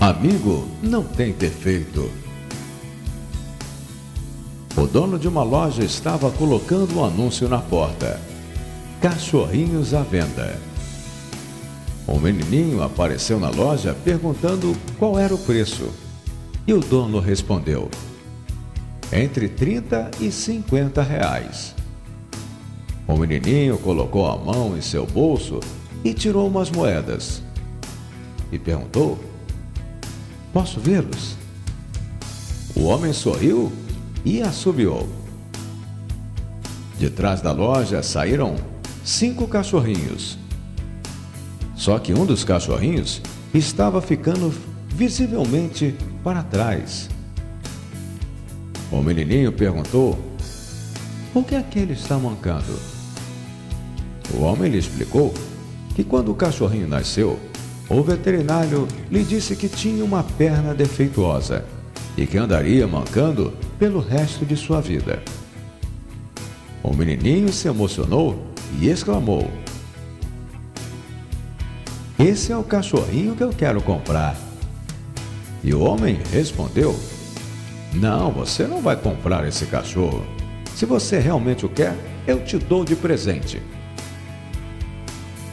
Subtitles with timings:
[0.00, 2.10] Amigo não tem defeito.
[4.76, 8.20] O dono de uma loja estava colocando um anúncio na porta:
[9.00, 10.60] Cachorrinhos à venda.
[12.06, 15.88] Um menininho apareceu na loja perguntando qual era o preço.
[16.66, 17.90] E o dono respondeu:
[19.10, 21.74] Entre 30 e 50 reais.
[23.08, 25.58] O menininho colocou a mão em seu bolso
[26.04, 27.42] e tirou umas moedas.
[28.52, 29.18] E perguntou:
[30.56, 31.36] Posso vê-los?
[32.74, 33.70] O homem sorriu
[34.24, 35.06] e assobiou.
[36.98, 38.56] De trás da loja saíram
[39.04, 40.38] cinco cachorrinhos.
[41.74, 43.20] Só que um dos cachorrinhos
[43.52, 44.50] estava ficando
[44.88, 47.10] visivelmente para trás.
[48.90, 50.18] O menininho perguntou:
[51.34, 52.80] Por que aquele está mancando?
[54.32, 55.34] O homem lhe explicou
[55.94, 57.38] que quando o cachorrinho nasceu,
[57.88, 61.64] o veterinário lhe disse que tinha uma perna defeituosa
[62.16, 65.22] e que andaria mancando pelo resto de sua vida.
[66.82, 68.46] O menininho se emocionou
[68.80, 69.50] e exclamou:
[72.18, 74.36] Esse é o cachorrinho que eu quero comprar.
[75.62, 76.98] E o homem respondeu:
[77.92, 80.24] Não, você não vai comprar esse cachorro.
[80.74, 83.62] Se você realmente o quer, eu te dou de presente.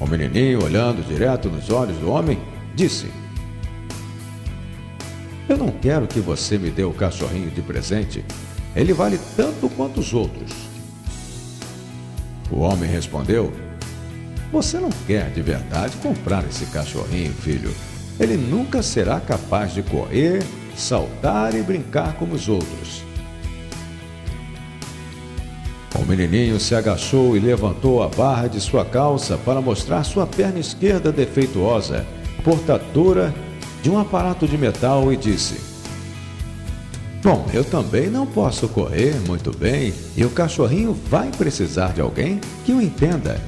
[0.00, 2.38] O menininho, olhando direto nos olhos do homem,
[2.74, 3.10] disse:
[5.48, 8.24] Eu não quero que você me dê o cachorrinho de presente.
[8.76, 10.52] Ele vale tanto quanto os outros.
[12.50, 13.52] O homem respondeu:
[14.52, 17.74] Você não quer de verdade comprar esse cachorrinho, filho.
[18.20, 20.44] Ele nunca será capaz de correr,
[20.76, 23.07] saltar e brincar como os outros.
[25.98, 30.60] O menininho se agachou e levantou a barra de sua calça para mostrar sua perna
[30.60, 32.06] esquerda defeituosa,
[32.44, 33.34] portadora
[33.82, 35.60] de um aparato de metal, e disse:
[37.22, 42.40] Bom, eu também não posso correr muito bem e o cachorrinho vai precisar de alguém
[42.64, 43.40] que o entenda.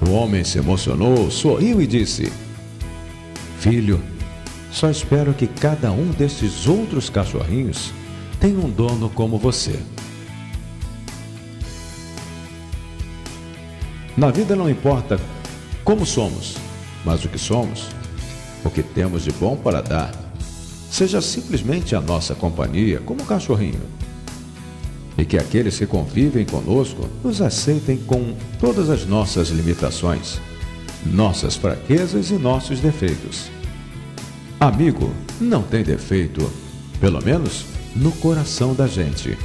[0.00, 2.32] O homem se emocionou, sorriu e disse:
[3.58, 4.00] Filho,
[4.70, 7.92] só espero que cada um desses outros cachorrinhos
[8.38, 9.78] tenha um dono como você.
[14.20, 15.18] Na vida não importa
[15.82, 16.54] como somos,
[17.06, 17.86] mas o que somos,
[18.62, 20.12] o que temos de bom para dar.
[20.90, 23.80] Seja simplesmente a nossa companhia, como um cachorrinho.
[25.16, 30.38] E que aqueles que convivem conosco nos aceitem com todas as nossas limitações,
[31.06, 33.50] nossas fraquezas e nossos defeitos.
[34.60, 36.52] Amigo não tem defeito,
[37.00, 37.64] pelo menos
[37.96, 39.38] no coração da gente.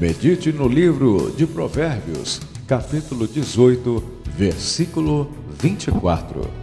[0.00, 4.02] Medite no livro de Provérbios, capítulo 18,
[4.34, 5.28] versículo
[5.60, 6.59] 24.